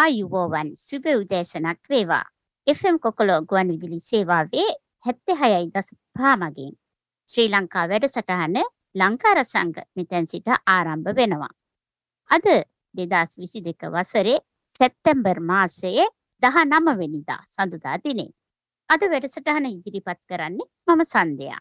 [0.00, 2.26] ආයුබෝවන් සුබ උදෑසනක් වේවා.
[2.66, 4.66] FM කොකොලෝ ගුවන් විදුලි සේවාවේ
[5.06, 6.74] 76.5 මගින්
[7.28, 8.58] ශ්‍රී ලංකා වැඩසටහන
[9.00, 11.50] ලංකාර සංඝ මෙතෙන් සිට ආරම්භ වෙනවා.
[12.30, 12.46] අද
[12.94, 14.36] 2022 වසරේ
[14.74, 16.06] සැප්තැම්බර් මාසයේ
[16.42, 18.30] 19 වෙනිදා සඳුදා දිනේ.
[18.90, 21.60] අද වැඩසටහන ඉදිරිපත් කරන්නේ මම සන්ධයා.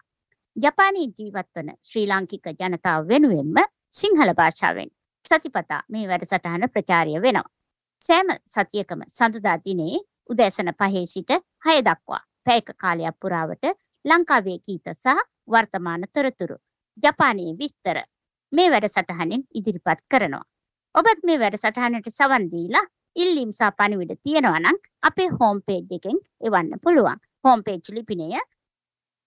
[0.56, 3.62] ජපානයේ ජීවත් වන ශ්‍රී ලාංකික ජනතාව වෙනුවෙන්ම
[4.02, 7.57] සිංහල භාෂාවෙන් සතිපතා මේ වැඩසටහන ප්‍රචාරය වෙනවා.
[8.02, 10.00] සෑම සතියකම සඳුදා දිනේ
[10.30, 11.32] උදෑසන පහේ සිට
[11.66, 13.66] හය දක්වා පැයක කාලයක් පුරාවට
[14.06, 15.18] ලංකාවේ ගීත සහ
[15.48, 16.58] වර්තමාන තොරතුරු
[16.98, 17.98] ජපානයේ විස්තර
[18.52, 20.46] මේ වැඩසටහනෙන් ඉදිරිපත් කරනවා.
[20.96, 26.80] ඔබත් මේ වැඩසටහනට සවන් දීලා ඉල්ලීම් සහ පණිවිඩ තියෙනවා නම් අපේ හෝම් පේජ් එකෙන් එවන්න
[26.84, 27.20] පුළුවන්.
[27.44, 28.30] හෝම් පේජ් ලිපිනය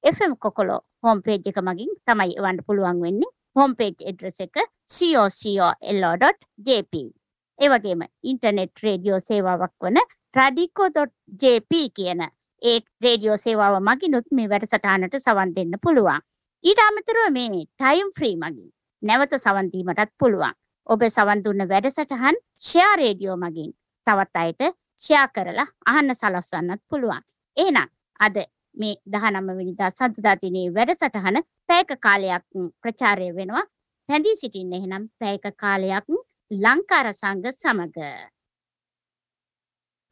[0.04, 3.34] FM කොකොලෝ හෝම් පේජ් එක මගින් තමයි එවන්න පුළුවන් වෙන්නේ.
[3.56, 4.56] හෝම් පේජ් ඇඩ්‍රස් එක
[4.94, 7.19] cocolo.jp
[7.60, 9.98] ඒ වගේම ඉන්ටර්නෙට් රේඩියෝ සේවාවක් වන
[10.36, 12.20] radico.jp කියන
[12.62, 16.22] ඒ රේඩියෝ සේවාව මගිනුත් මේ වැඩසටහනට සවන් දෙන්න පුළුවන්.
[16.64, 18.70] ඊට අමතරව මේ ටයිම් ෆ්‍රී මගින්
[19.02, 20.56] නැවත සවන් දීමටත් පුළුවන්.
[20.86, 24.62] ඔබ සවන් දුන්න වැඩසටහන් ෂෙයා රේඩියෝ මගින් තවත් අයට
[24.98, 27.22] ෂෙයා කරලා අහන්න සලස්වන්නත් පුළුවන්.
[27.56, 28.36] එහෙනම් අද
[28.74, 32.44] මේ 19 වෙනිදා සඳුදා දිනේ වැඩසටහන පැයක කාලයක්
[32.82, 33.64] ප්‍රචාරය වෙනවා.
[34.08, 36.08] රැඳී සිටින්න එහෙනම් පැයක කාලයක්
[36.50, 37.96] ලංකාර සංඝ සමග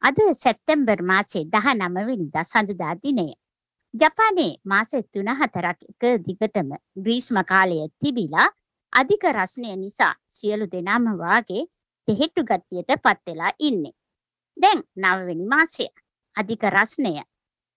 [0.01, 3.25] අද සැප්තැම්බර් මාසේ 19 වෙනිදා සඳුදා දිනය.
[3.93, 8.47] ජපානයේ මාස 3-4ක් එක දිගටම ග්‍රීස්ම කාලය තිබිලා
[8.93, 11.63] අධික රස්නය නිසා සියලු දෙනාම වාගේ
[12.07, 13.95] තෙහෙට්ටු ගතියට පත් වෙලා ඉන්නේ.
[14.57, 15.87] දැන් 9 වෙනි මාසය.
[16.35, 17.13] අධික රස්නය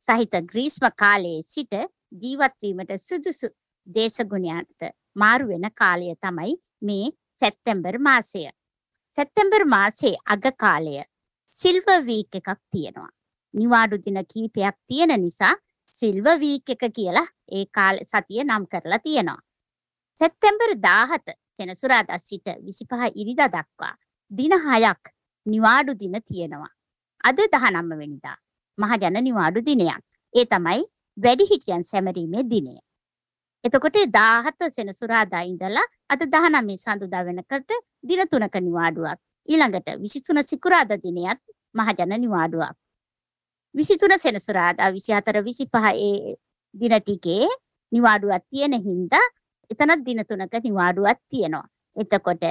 [0.03, 1.75] සහිත ග්‍රීස්ම කාලයේ සිට
[2.23, 3.51] ජීවත් වීමට සුදුසු
[3.87, 4.81] දේශගුණයන්ට
[5.17, 7.11] මාරු වෙන කාලය තමයි මේ
[7.43, 8.43] සැප්තැම්බර් මාසය.
[9.17, 10.95] සැප්තැම්බර් මාසේ අග කාලය
[11.53, 13.11] සිල්වර් වීක් එකක් තියෙනවා.
[13.55, 15.55] නිවාඩු දින කීපයක් තියෙන නිසා
[15.95, 17.27] සිල්වර් වීක් එක කියලා
[17.57, 19.41] ඒ කාල සතිය නම් කරලා තියෙනවා.
[20.17, 23.95] සැප්තැම්බර් 17 සෙනසුරාදා සිට 25 ඉරිදා දක්වා
[24.31, 25.13] දින 6ක්
[25.47, 26.73] නිවාඩු දින තියෙනවා.
[27.25, 28.39] අද 19 වෙනිදා
[28.79, 30.05] මහජන නිවාඩු දිනයක්.
[30.35, 30.81] ඒ තමයි
[31.17, 32.79] වැඩිහිටියන් සැමරීමේ දිනය.
[33.65, 37.71] එතකොට 17 සෙනසුරාදා ඉඳලා අද 19 සඳුදා වෙනකොට
[38.03, 39.19] දින 3ක නිවාඩුවක්.
[39.49, 41.41] ඊළඟට 23 සිකුරාදා දිනයත්
[41.75, 42.75] මහජන නිවාඩුවක්.
[43.75, 46.35] 23 සෙනසුරාදා 24 25 ඒ
[46.75, 47.47] දින ටිකේ
[47.93, 49.25] නිවාඩුවක් තියෙන හින්දා
[49.71, 51.67] එතනත් දින තුනක නිවාඩුවක් තියෙනවා.
[51.97, 52.45] එතකොට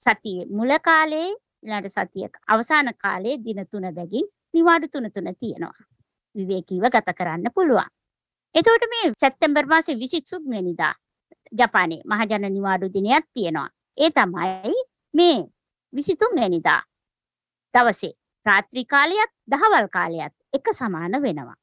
[0.00, 1.30] සතියේ මුල කාලේ
[1.62, 5.74] ඊළඟ සතිය අවසාන කාලේ දින තුන බැගින් නිවාඩු තුන තුන තියෙනවා.
[6.34, 7.90] විවේකීව ගත කරන්න පුළුවන්.
[8.54, 10.94] එතකොට මේ සැප්තැම්බර් මාසේ 23 වෙනිදා
[11.52, 13.68] ජපානයේ මහජන නිවාඩු දිනයක් තියෙනවා.
[13.98, 14.74] ඒ තමයි
[15.14, 15.38] මේ
[15.92, 16.80] 23 වෙනිදා
[17.74, 18.12] දවසේ
[18.46, 21.58] රාත්‍රී කාලයත් දහවල් කාලයත් එක සමාන වෙනවා.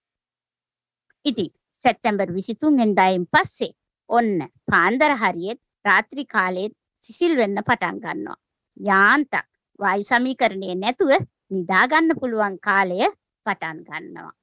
[1.26, 1.52] ඉතින්
[1.82, 3.72] සැප්තැම්බර් 23 වෙනිදායින් පස්සේ
[4.10, 4.32] ඔන්න
[4.72, 8.40] පාන්දර හරියෙත් රාත්‍රී කාලෙත් සිසිල් වෙන්න පටන් ගන්නවා.
[8.78, 9.46] යාන්තම්
[9.80, 11.12] වායු සමීකරණය නැතුව
[11.52, 13.00] නිදා ගන්න පුළුවන් කාලය
[13.46, 14.39] පටන් ගන්නවා.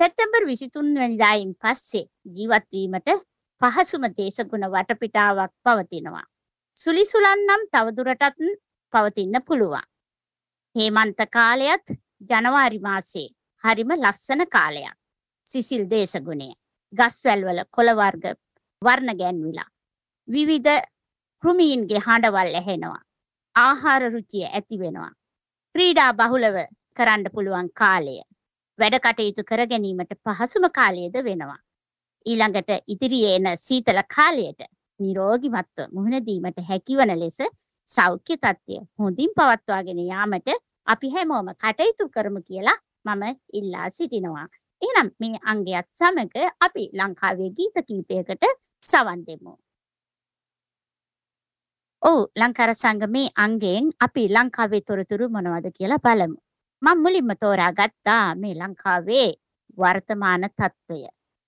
[0.00, 2.06] සැප්තැම්බර් 23 වෙනිදායින් පස්සේ
[2.36, 3.10] ජීවත් වීමට
[3.60, 6.22] පහසුම දේශගුණ වටපිටාවක් පවතිනවා.
[6.76, 8.40] සුලිසුලන් නම් තවදුරටත්
[8.92, 9.84] පවතින්න පුළුවන්.
[10.74, 11.92] හේමන්ත කාලයත්
[12.30, 13.26] ජනවාරි මාසේ
[13.64, 14.96] හරිම ලස්සන කාලයක්.
[15.46, 16.48] සිසිල් දේශගුණය.
[16.92, 18.24] ගස්වැල් වල කොළ වර්ග
[18.82, 19.68] වර්ණ ගැන්විලා.
[20.28, 20.80] විවිධ
[21.42, 23.02] කෘමීන්ගේ හඬවල් ඇහෙනවා.
[23.56, 25.12] ආහාර රුචිය ඇති වෙනවා.
[25.74, 26.60] ක්‍රීඩා බහුලව
[26.96, 28.20] කරන්න පුළුවන් කාලය.
[28.80, 31.58] වැඩ කටයුතු කර ගැනීමට පහසුම කාලයද වෙනවා.
[32.26, 34.62] ඊළඟට ඉදිරියේ එන සීතල කාලයට
[35.00, 37.38] නිරෝගිමත්ව මුහුණ දීමට හැකිවන ලෙස
[37.88, 40.50] සෞඛ්‍ය තත්ත්වය හොඳින් පවත්වාගෙන යාමට
[40.86, 44.46] අපි හැමෝම කටයුතු කරමු කියලා මම ඉල්ලා සිටිනවා.
[44.82, 48.44] එහෙනම් මේ අංගයත් සමග අපි ලංකාවේ ගීත කීපයකට
[48.86, 49.52] සවන් දෙමු.
[52.02, 56.38] ඔව් ලංකාර සංගමේ අංගයෙන් අපි ලංකාවේ තොරතුරු මොනවද කියලා බලමු.
[56.82, 59.30] මම මුලින්ම තෝරාගත්තා මේ ලංකාවේ
[59.78, 61.00] වර්තමාන තත්ත්වය.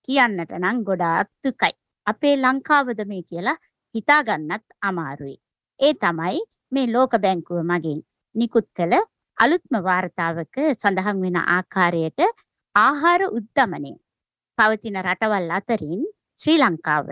[0.08, 1.72] කියන්නට නම් ගොඩාක් දුකයි.
[2.06, 3.56] අපේ ලංකාවද මේ කියලා
[3.94, 5.36] හිතා ගන්නත් අමාරුයි.
[5.80, 6.42] ඒ තමයි
[6.72, 8.00] මේ ලෝක බැංකුව මගින්
[8.34, 8.94] නිකුත් කළ
[9.38, 12.20] අලුත්ම වාර්තාවක සඳහන් වෙන ආකාරයට
[12.74, 13.92] ආහාර උද්දමනය
[14.58, 16.02] පවතින රටවල් අතරින්
[16.40, 17.08] ශ්‍රී ලංකාව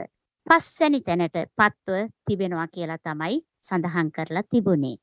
[0.46, 3.36] පස්වැනි තැනට පත්ව තිබෙනවා කියලා තමයි
[3.66, 4.96] සඳහන් කරලා තිබුණේ.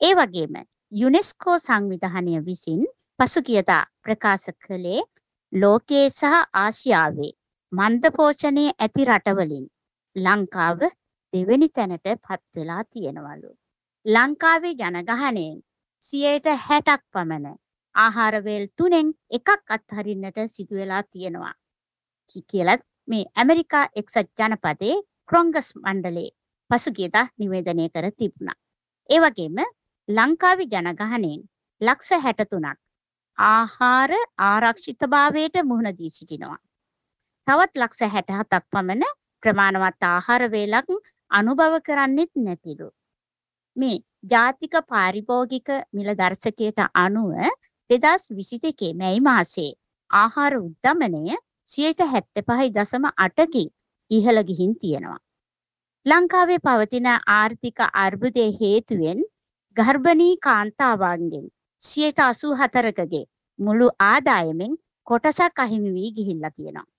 [0.00, 0.54] ඒ වගේම
[0.92, 2.80] යුනෙස්කෝ සංවිධානය විසින්
[3.18, 5.00] පසුගියදා ප්‍රකාශ කළේ
[5.52, 7.30] ලෝකයේ සහ ආසියාවේ
[7.72, 9.64] මන්ද පෝෂණය ඇති රටවලින්
[10.16, 10.84] ලංකාව
[11.32, 13.50] දෙවෙනි තැනට පත් වෙලා තියෙනවලු.
[14.06, 15.58] ලංකාවේ ජනගහනයෙන්
[16.02, 17.58] සියයට හැටක් පමණ
[17.94, 21.54] ආහාරවේල් තුනෙන් එකක් අත්හරින්නට සිදු වෙලා තියෙනවා
[22.50, 26.30] කියලත් මේ ඇමරිකා එක්සත් ජනපදයේ ක්‍රොංගස් මණ්ඩලේ
[26.70, 28.58] පසුගියදා නිවේදනය කර තිබුණා.
[29.10, 29.58] ඒ වගේම
[30.16, 31.48] ලංකාවේ ජනගහනයෙන්
[31.80, 32.82] ලක්ෂ 63ක්
[33.38, 34.10] ආහාර
[34.46, 36.58] ආරක්ෂිතභාවයට මුහුණ දී සිටිනවා.
[37.46, 39.04] තවත් ලක්ෂ 67ක් පමණ
[39.42, 40.86] ප්‍රමාණවත් ආහාර වේලක්
[41.30, 42.90] අනුභව කරන්නෙත් නැතිලු.
[43.76, 43.98] මේ
[44.30, 47.32] ජාතික පාරිභෝගික මිල දර්ශකයට අනුව
[47.90, 49.72] 2022 මැයි මාසයේ
[50.10, 51.36] ආහාර උද්දමනය
[51.68, 53.68] 75.8කින්
[54.10, 55.18] ඉහළ ගිහින් තියෙනවා.
[56.06, 59.24] ලංකාවේ පවතින ආර්ථික අර්බුදය හේතුවෙන්
[59.76, 61.44] ගර්භණී කාන්තාවන්ගෙන්
[61.80, 63.24] 84කගේ
[63.58, 64.72] මුළු ආදායමෙන්
[65.06, 66.90] කොටසක් අහිමි වී ගිහිල්ලා තියෙනවා.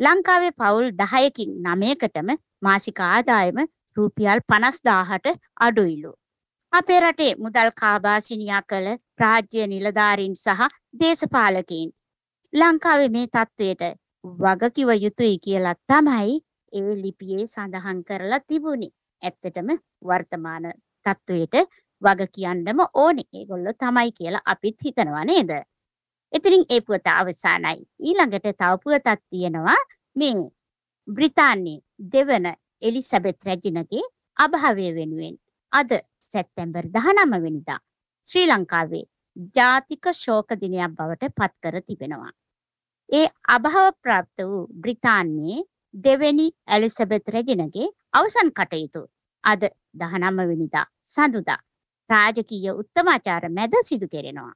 [0.00, 2.28] ලංකාවේ පවුල් 10කින් 9කටම
[2.62, 3.58] මාසික ආදායම
[3.96, 6.12] රුපියල් 50000ට අඩුයිලු.
[6.72, 8.88] අපේ රටේ මුදල් කාබාසිනියා කළ
[9.22, 10.68] රාජ්‍ය නිලධාරීන් සහ
[11.00, 11.90] දේශපාලකයින්
[12.52, 13.82] ලංකාවේ මේ තත්ත්වයට
[14.42, 16.38] වගකිව යුතුයි කියලා තමයි
[16.72, 18.92] ඒ ලිපියේ සඳහන් කරලා තිබුණේ.
[19.22, 19.74] ඇත්තටම
[20.08, 20.70] වර්තමාන
[21.04, 21.56] තත්ත්වයට
[22.02, 23.28] වග කියන්නම ඕනේ.
[23.34, 25.50] ඒගොල්ලෝ තමයි කියලා අපිත් හිතනවා නේද?
[26.32, 27.78] එතනින් ඒ පුවත අවසానයි.
[28.00, 29.80] ඊළඟට තව පුවතක් තියෙනවා
[30.16, 30.34] මේ
[31.08, 31.82] බ්‍රිතාන්‍යයේ
[32.12, 32.46] දෙවන
[32.82, 34.04] එලිසබෙත් රැජිනගේ
[34.36, 35.36] අභාවය වෙනුවෙන්
[35.72, 35.90] අද
[36.30, 37.80] සැප්තැම්බර් 19 වෙනිදා
[38.26, 39.04] ශ්‍රී ලංකාවේ
[39.56, 42.32] ජාතික ශෝක දිනයක් බවට පත් කර තිබෙනවා.
[43.10, 49.02] ඒ අභාව ප්‍රාප්ත වූ බ්‍රිතාන්‍යයේ දෙවැනි එලිසබෙත් රැජිනගේ අවසන් කටයුතු
[49.44, 49.62] අද
[49.94, 51.60] 19 වෙනිදා සඳුදා
[52.10, 54.52] රාජකීය උත්තමාචාර මැද සිදු කෙරෙනවා.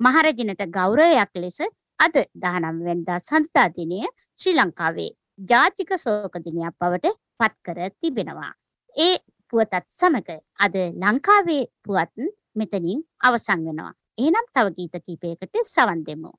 [0.00, 1.58] මහරජනට ගෞරවයක් ලෙස
[1.98, 4.00] අද 19 වෙනිදා සඳුදා දිනය
[4.38, 5.10] ශ්‍රී ලංකාවේ
[5.50, 8.52] ජාතික ශෝක දිනයක් බවට පත් කර තිබෙනවා.
[8.96, 9.16] ඒ
[9.52, 12.16] පුවතත් සමග අද ලංකාවේ පුවත්
[12.54, 13.92] මෙතනින් අවසන් වෙනවා.
[14.18, 16.32] එහෙනම් තව ගීත කීපයකට සවන් දෙමු.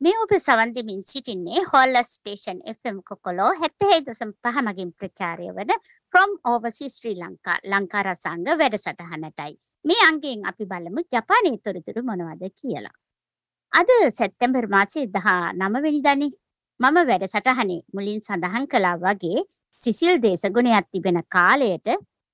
[0.00, 5.70] මේ ඔබ සවන් දෙමින් සිටින්නේ හොල්ල ස්ටේෂන් FM කොකොලෝ 76.5 මගින් ප්‍රචාරය වන
[6.14, 9.52] from overseas ශ්‍රී ලංකා ලංකා රසංග වැඩසටහනටයි.
[9.84, 12.94] මේ අංගයෙන් අපි බලමු ජපානයේ තොරතුරු මොනවද කියලා.
[13.72, 16.30] අද සැප්තැම්බර් මාසයේ 19 වෙනිදානේ
[16.80, 19.40] මම වැඩසටහනේ මුලින් සඳහන් කළා වගේ
[19.80, 21.88] සිසිල් දේශගුණයක් තිබෙන කාලයට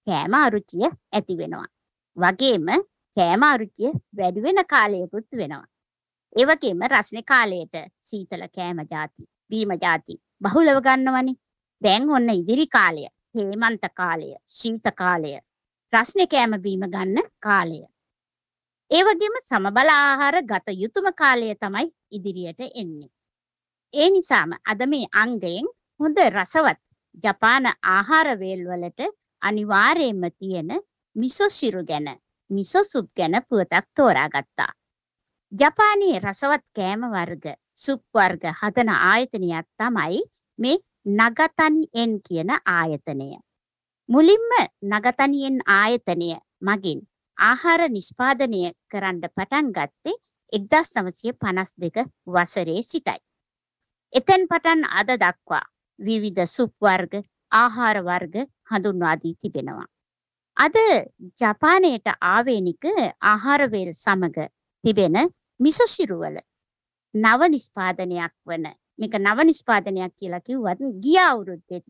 [0.07, 1.69] කෑම අරුචිය ඇති වෙනවා.
[2.17, 2.69] වගේම
[3.17, 5.65] කෑම අරුචිය වැඩි වෙන කාලයකුත් වෙනවා.
[6.39, 7.75] ඒ වගේම රස්නේ කාලයට
[8.09, 11.41] සීතල කෑම ಜಾති, බීම ಜಾති බහුලව ගන්නවනේ.
[11.83, 15.33] දැන් ඔන්න ඉදිරි කාලය, හේමන්ත කාලය, ශීත කාලය,
[15.93, 17.81] රස්නේ කෑම බීම ගන්න කාලය.
[18.91, 23.11] ඒ වගේම සමබල ආහාර ගත යුතුම කාලය තමයි ඉදිරියට එන්නේ.
[23.95, 25.67] ඒ නිසාම අද මේ අංගයෙන්
[26.01, 26.81] හොඳ රසවත්
[27.25, 29.01] ජපාන ආහාර වේල් වලට
[29.43, 30.71] අනිවාර්යයෙන්ම තියෙන
[31.17, 32.09] මිසෝ ශිරු ගැන
[32.51, 34.73] මිසෝ සුප් ගැන පුවතක් තෝරාගත්තා.
[35.53, 40.21] ජපානයේ රසවත් කෑම වර්ග සුප් වර්ග හදන ආයතනයක් තමයි
[40.59, 40.77] මේ
[41.07, 43.39] නගතනිඑන් කියන ආයතනය.
[44.09, 44.51] මුලින්ම
[44.85, 46.31] නගතනිඑන් ආයතනය
[46.61, 47.01] මගින්
[47.39, 50.17] ආහාර නිෂ්පාදනය කරන්න පටන් ගත්තේ
[50.53, 53.21] 1952 වසරේ සිටයි.
[54.13, 55.65] එතෙන් පටන් අද දක්වා
[55.99, 58.37] විවිධ සුප් වර්ග ආහාර වර්ග
[58.71, 59.89] හඳුන්වා දී තිබෙනවා.
[60.57, 60.77] අද
[61.39, 62.85] ජපානයට ආවේනික
[63.23, 64.37] ආහාර වේල් සමග
[64.85, 65.17] තිබෙන
[65.61, 66.37] මිසොසිරුවල
[67.15, 68.67] නව නිෂ්පාදනයක් වන
[69.01, 71.87] මේක නව නිෂ්පාදනයක් කියලා කිව්වත් ගිය අවුරුද්දෙත්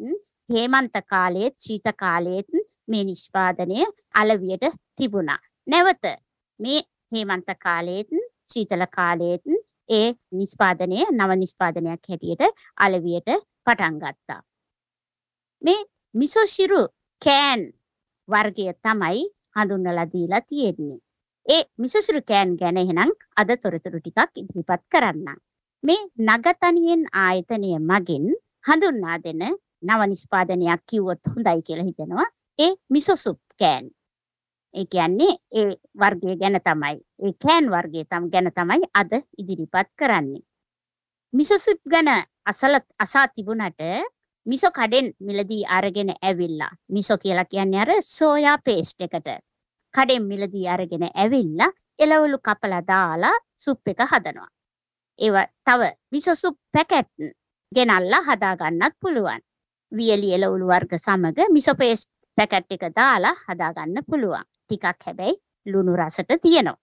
[0.49, 2.50] හේමන්ත කාලයේත් ශීත කාලයේත්
[2.87, 3.79] මේ නිෂ්පාදනය
[4.14, 4.64] අලවියට
[4.97, 5.40] තිබුණා.
[5.67, 6.05] නැවත
[6.61, 6.81] මේ
[7.12, 8.11] හේමන්ත කාලයේත්
[8.52, 9.45] සීතල කාලයේත්
[9.88, 12.43] ඒ නිෂ්පාදනය නව නිෂ්පාදනයක් හැටියට
[12.76, 13.31] අලවියට
[13.67, 14.40] පටන් ගත්තා.
[15.62, 15.81] මේ
[16.14, 16.83] මිසොසිරු
[17.23, 17.62] කෑන්
[18.29, 20.99] වර්ගය තමයි හඳුන්වලා දීලා තියෙන්නේ.
[21.47, 25.38] ඒ මිසොසිරු කෑන් ගැන එහෙනම් අද තොරතුරු ටිකක් ඉදිරිපත් කරන්නම්.
[25.83, 28.27] මේ නගතනියෙන් ආයතනය මගින්
[28.67, 29.43] හඳුන්වා දෙන
[29.83, 32.29] නව නිෂ්පාදනයක් කිව්වොත් හොඳයි කියලා හිතෙනවා.
[32.59, 33.87] ඒ මිසොසුප් කෑන්.
[34.75, 35.71] ඒ කියන්නේ ඒ
[36.01, 36.97] වර්ගය ගැන තමයි.
[37.25, 40.45] ඒ කෑන් වර්ගය තම ගැන තමයි අද ඉදිරිපත් කරන්නේ.
[41.33, 42.09] මිසොසුප් ගැන
[42.45, 43.81] අසල අසා තිබුණට
[44.47, 46.73] මිසෝ කඩෙන් මිලදී අරගෙන ඇවිල්ලා.
[46.89, 49.29] මිසෝ කියලා කියන්නේ අර සෝයා පේස්ට් එකට.
[49.95, 54.51] කඩෙන් මිලදී අරගෙන ඇවිල්ලා එළවලු කපලා දාලා සුප් එක හදනවා.
[55.21, 57.11] ඒවා තව මිසෝ සුප් පැකට්
[57.73, 59.41] ගෙනල්ලා හදා ගන්නත් පුළුවන්.
[59.93, 64.45] වියලි එළවලු වර්ග සමග මිසෝ පේස්ට් පැකට් එක දාලා හදා ගන්න පුළුවන්.
[64.65, 66.79] ටිකක් හැබැයි ලුණු රසට තියෙනවා.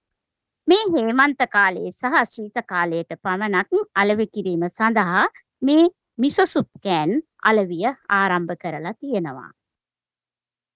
[0.68, 5.26] මේ හේමන්ත කාලයේ සහ ශීත කාලයට පමණක් අලෙවි කිරීම සඳහා
[5.62, 5.84] මේ
[6.18, 7.12] මිසෝ සුප් කෑන්
[7.44, 9.52] අලවිය ආරම්භ කරලා තියෙනවා.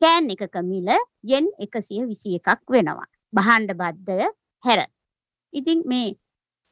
[0.01, 0.89] කෑන් එකක මිල
[1.31, 3.09] යෙන් 121ක් වෙනවා.
[3.33, 4.27] භාණ්ඩ බද්ධය
[4.65, 4.81] හැර.
[5.53, 6.09] ඉතින් මේ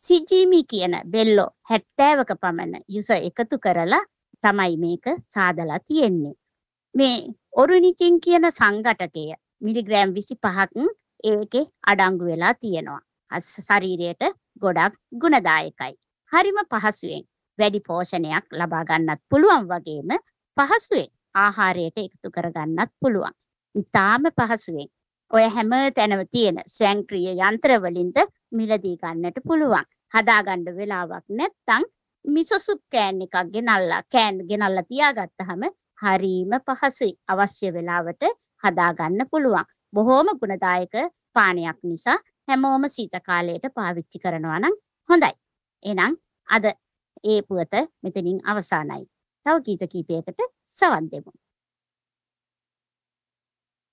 [0.01, 4.03] සිජීමි කියන බෙල්ලෝ 70ක පමණ යුස එකතු කරලා
[4.44, 6.36] තමයි මේක සාදලා තියෙන්නේ.
[6.96, 7.18] මේ
[7.53, 9.25] ඔරුනිචින් කියන සංඝටකය
[9.62, 10.88] මිලිග්‍රෑම් 25ක්
[11.24, 13.01] ඒකේ අඩංගු වෙලා තියෙනවා.
[13.32, 14.24] ශරීරයට
[14.62, 15.94] ගොඩක් ගුණදායකයි.
[16.32, 17.24] හරිම පහසුවෙන්
[17.60, 20.18] වැඩි පෝෂණයක් ලබා ගන්නත් පුළුවන් වගේම
[20.58, 23.36] පහසුවෙන් ආහාරයට එකතු කරගන්නත් පුළුවන්.
[23.75, 24.89] ඉතාම පහසුවෙන්
[25.32, 28.18] ඔය හැම තැනම තියෙන ස්වයංක්‍රීය යන්ත්‍ර වලින්ද
[28.51, 29.86] මිලදී ගන්නට පුළුවන්.
[30.13, 31.84] හදාගන්න වෙලාවක් නැත්තම්
[32.25, 35.63] මිසෝ සුප් කෑන් එකක් ගෙනල්ලා කෑන් ගෙනල්ලා තියාගත්තාම
[36.01, 37.12] හරීම පහසුයි.
[37.27, 38.24] අවශ්‍ය වෙලාවට
[38.63, 39.70] හදාගන්න පුළුවන්.
[39.94, 40.96] බොහෝම ගුණදායක
[41.36, 44.75] පානයක් නිසා හැමෝම සීත කාලයට පාවිච්චි කරනවා නම්
[45.10, 45.34] හොඳයි.
[45.86, 46.13] එහෙනම්
[46.48, 46.65] අද
[47.24, 49.06] ඒ පුවත මෙතනින් අවසానයි.
[49.46, 51.32] තව ගීත කීපයකට සවන් දෙමු.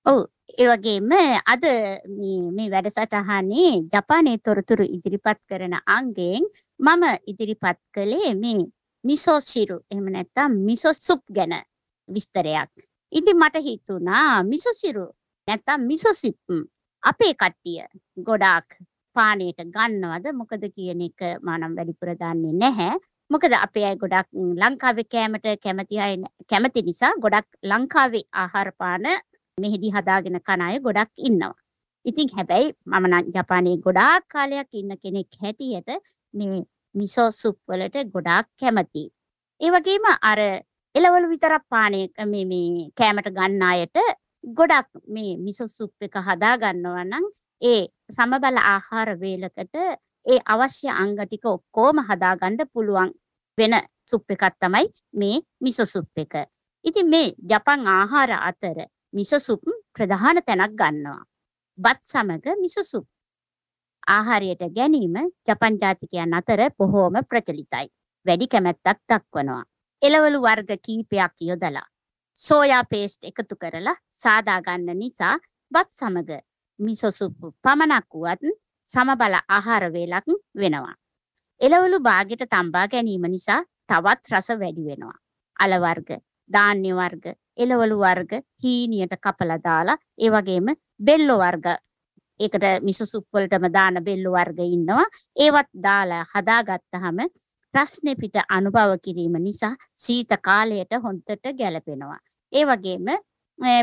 [0.07, 0.19] ඔව්
[0.55, 1.13] ඒ වගේම
[1.45, 1.65] අද
[2.13, 6.45] මේ මේ වැඩසටහනේ ජපානයේ තොරතුරු ඉදිරිපත් කරන අංගයෙන්
[6.81, 8.61] මම ඉදිරිපත් කළේ මේ
[9.05, 11.55] මිසෝ සිරු එහෙම නැත්නම් මිසෝ සුප් ගැන
[12.09, 12.71] විස්තරයක්.
[13.13, 15.07] ඉතින් මට හිතුණා මිසෝ සිරු
[15.49, 16.39] නැත්නම් මිසෝ සිප්
[17.03, 17.83] අපේ කට්ටිය
[18.23, 18.69] ගොඩාක්
[19.17, 22.95] පානයට ගන්නවද මොකද කියන එක මනම් වැඩිපුර දන්නේ නැහැ.
[23.31, 24.29] මොකද අපේ අය ගොඩක්
[24.61, 26.15] ලංකාවේ කෑමට කැමති අය
[26.51, 29.07] කැමති නිසා ගොඩක් ලංකාවේ ආහාර පාන
[29.59, 31.57] මෙහිදී හදාගෙන කන අය ගොඩක් ඉන්නවා.
[32.05, 35.89] ඉතින් හැබැයි මම නම් ජපානයේ ගොඩාක් කාලයක් ඉන්න කෙනෙක් හැටියට
[36.35, 36.59] මේ
[36.95, 39.09] මිසෝ සුප් වලට ගොඩාක් කැමතියි.
[39.61, 40.41] ඒ වගේම අර
[40.95, 42.67] එළවලු විතරක් පානය මේ මේ
[42.99, 43.97] කෑමට ගන්න අයට
[44.45, 47.27] ගොඩක් මේ මිසෝ සුප් එක හදා ගන්නවා නම්
[47.63, 49.77] ඒ සමබල ආහාර වේලකට
[50.27, 53.11] ඒ අවශ්‍ය අංග ටික ඔක්කොම හදාගන්න පුළුවන්
[53.59, 53.75] වෙන
[54.11, 56.35] සුප් එකක් තමයි මේ මිසෝ සුප් එක.
[56.85, 58.79] ඉතින් මේ ජපන් ආහාර අතර
[59.13, 59.63] මිසෝ සුප්
[59.95, 61.23] ප්‍රධාන තැනක් ගන්නවා.
[61.79, 63.07] බත් සමග මිසෝ සුප්
[64.07, 67.87] ආහාරයට ගැනීම ජපන් ජාතිකයන් අතර බොහෝම ප්‍රචලිතයි.
[68.27, 69.65] වැඩි කැමැත්තක් දක්වනවා.
[70.03, 71.87] එළවලු වර්ග කීපයක් යොදලා
[72.39, 75.35] සෝයා පේස්ට් එකතු කරලා සාදා ගන්න නිසා
[75.73, 76.31] බත් සමග
[76.79, 78.43] මිසෝ සුප් පමණක් වුවත්
[78.89, 80.95] සමබල ආහාර වේලක් වෙනවා.
[81.61, 85.19] එළවලු බාගෙට තම්බා ගැනීම නිසා තවත් රස වැඩි වෙනවා.
[85.57, 86.11] අල වර්ග,
[86.51, 88.33] ධාන්‍ය වර්ග, එළවලු වර්ග
[88.63, 90.69] හීනියට කපලා දාලා ඒ වගේම
[91.01, 91.67] බෙල්ලෝ වර්ග.
[92.41, 95.07] ඒකට මිසසුප් වලටම දාන බෙල්ලෝ වර්ග ඉන්නවා.
[95.37, 97.19] ඒවත් දාලා හදාගත්තාම
[97.75, 102.19] ප්‍රශ්නේ පිට අනුභව කිරීම නිසා සීත කාලයට හොඳට ගැලපෙනවා.
[102.53, 103.07] ඒ වගේම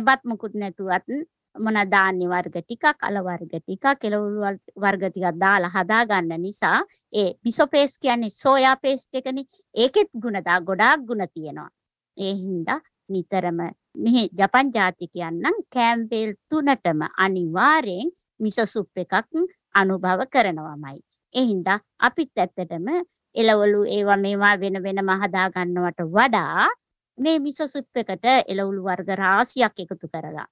[0.06, 1.08] බත් මුකුත් නැතුවත්
[1.56, 4.42] මොන ධාන්‍ය වර්ග ටිකක් අල වර්ග ටිකක් කෙලවලු
[4.84, 6.80] වර්ග ටිකක් දාලා හදා ගන්න නිසා
[7.14, 9.46] ඒ මිසෝ පේස්ට් කියන්නේ සෝයා පේස්ට් එකනේ.
[9.76, 11.70] ඒකෙත් ගුණ දා ගොඩාක් ගුණ තියෙනවා.
[12.18, 13.60] ඒ හින්දා නිතරම.
[13.96, 19.14] මෙහි ජපන් ජාතිකයන් නම් කැම්පේල් තුනටම අනිවාර්යෙන් මිසෝ සුප් එකක්
[19.74, 21.00] අනුභව කරනවමයි.
[21.36, 22.88] ඒ හින්දා අපිත් ඇත්තටම
[23.36, 26.66] එළවලු ඒවා මේවා වෙන වෙනම හදා ගන්නවට වඩා
[27.18, 30.48] මේ මිසෝ සුප් එකට එළවලු වර්ග රාශියක් එකතු කරලා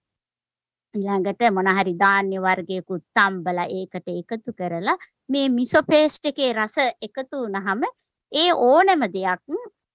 [0.96, 4.98] ඊළඟට මොන හරි ධාන්‍ය වර්ගයකුත් තම්බලා ඒකට එකතු කරලා
[5.30, 7.86] මේ මිසෝ පේස්ට් එකේ රස එකතු වුනහම
[8.32, 9.46] ඒ ඕනෑම දෙයක්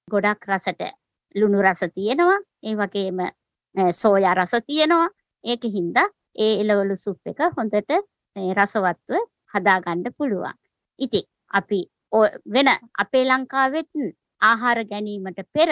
[0.08, 0.82] ගොඩක් රසට
[1.37, 3.19] ලුණු රස තියෙනවා ඒ වගේම
[3.93, 5.09] සෝයා රස තියෙනවා
[5.45, 5.99] ඒකින්ද
[6.37, 7.93] ඒ එළවලු සුප් එක හොඳට
[8.59, 9.12] රසවත්ව
[9.55, 10.57] හදාගන්න පුළුවන්.
[10.99, 11.81] ඉතින් අපි
[12.47, 13.95] වෙන අපේ ලංකාවෙත්
[14.43, 15.71] ආහාර ගැනීමට පෙර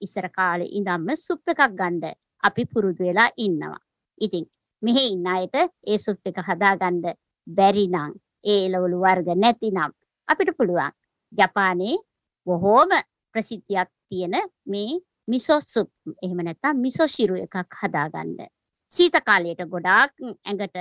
[0.00, 2.04] ඉස්සර කාලේ ඉඳන්ම සුප් එකක් ගන්න
[2.42, 3.78] අපි පුරුදු වෙලා ඉන්නවා.
[4.20, 4.44] ඉතින්
[4.82, 7.02] මෙහි ඉන්න අයට ඒ සුප් එක හදාගන්න
[7.46, 8.12] බැරි නම්
[8.44, 9.92] ඒ එළවලු වර්ග නැතිනම්
[10.28, 10.92] අපිට පුළුවන්
[11.32, 11.96] ජපානයේ
[12.46, 12.90] බොහෝම
[13.34, 14.36] ප්‍රසිද්ධියක් තියෙන
[14.66, 14.90] මේ
[15.28, 15.90] මිසෝ සුප්
[16.24, 18.38] එහෙම නැත්නම් මිසෝ ශිරු එකක් හදාගන්න.
[18.90, 20.76] සීත කාලයට ගොඩාක් ඇඟට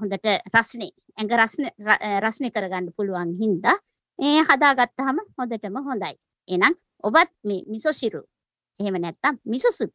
[0.00, 3.76] හොඳට රස්නේ ඇඟ රස්නේ රස්නේ කරගන්න පුළුවන් හින්දා
[4.18, 6.14] ඒ හදාගත්තාම හොඳටම හොඳයි.
[6.48, 8.22] එහෙනම් ඔබත් මේ මිසෝ ශිරු
[8.80, 9.92] එහෙම නැත්නම් මිසෝ සුප්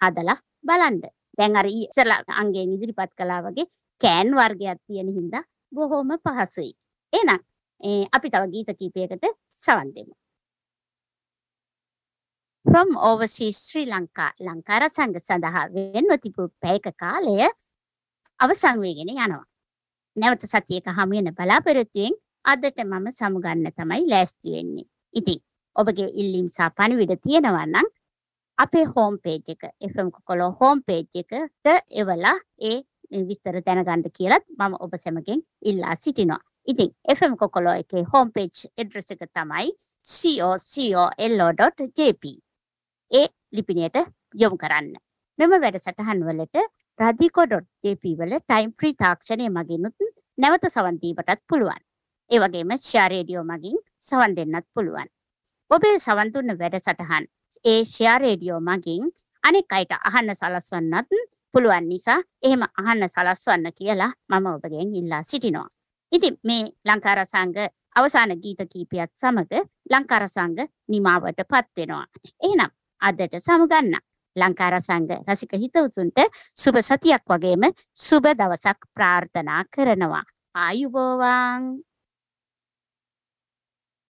[0.00, 1.00] හදලා බලන්න.
[1.38, 3.66] දැන් අර ඉස්සලා අංගයෙන් ඉදිරිපත් කළා වගේ
[4.00, 6.72] කෑන් වර්ගයක් තියෙන හින්දා බොහොම පහසුයි.
[7.12, 7.40] එහෙනම්
[8.12, 10.14] අපි තව ගීත කීපයකට සවන් දෙමු.
[12.68, 17.34] From overseas ශ්‍රී ලංකා ලංකා රසංග සඳහා වෙන්ව තිබූ පැයක කාලය
[18.40, 19.44] අවසන් වෙගෙන යනවා.
[20.16, 24.86] නැවත සතියක හමු වෙන බලාපොරොත්තුවෙන් අදට මම සමුගන්න තමයි ලෑස්ති වෙන්නේ.
[25.14, 25.38] ඉතින්
[25.76, 27.88] ඔබගේ ඉල්ලීම් සහ පණිවිඩ තියෙනවා නම්
[28.58, 31.66] අපේ හෝම් පේජ් එක FM කොකොලෝ හෝම් පේජ් එකට
[32.00, 32.36] එවලා
[32.70, 32.78] ඒ
[33.28, 36.42] විස්තර දැනගන්න කියලත් මම ඔබ සැමගෙන් ඉල්ලා සිටිනවා.
[36.68, 39.70] ඉතින් FM කොකොලෝ එකේ හෝම් පේජ් ඇඩ්‍රස් එක තමයි
[40.14, 42.45] cocolo.jp.
[43.10, 43.96] ඒ ලිපිනයට
[44.34, 44.94] යොමු කරන්න.
[45.38, 46.56] මෙම වැඩසටහන් වලට
[46.98, 49.94] රදිකෝ.jp වල ටයිම් ෆ්‍රී තාක්ෂණය මගිනුත්
[50.38, 51.82] නැවත සවන් දීමටත් පුළුවන්.
[52.30, 55.08] ඒ වගේම ෂෙයා රේඩියෝ මගින් සවන් දෙන්නත් පුළුවන්.
[55.70, 57.24] ඔබේ සවන් දුන්න වැඩසටහන්
[57.64, 59.04] ඒ ෂෙයා රේඩියෝ මගින්
[59.42, 61.10] අනෙක් අයට අහන්න සලස්වන්නත්
[61.54, 65.68] පුළුවන් නිසා එහෙම අහන්න සලස්වන්න කියලා මම ඔබගෙන් ඉල්ලා සිටිනවා.
[66.12, 67.56] ඉතින් මේ ලංකාරසංග
[67.96, 70.58] අවසාන ගීත කීපයත් සමග ලංකාරසංග
[70.88, 72.04] නිමාවට පත් වෙනවා.
[72.42, 72.70] එහෙනම්
[73.08, 73.96] අදට සමුගන්න.
[74.36, 76.20] ලංකාරසංග රසික හිතවතුන්ට
[76.54, 80.24] සුබ සතියක් වගේම සුබ දවසක් ප්‍රාර්ථනා කරනවා.
[80.54, 81.62] ආයුබෝවන්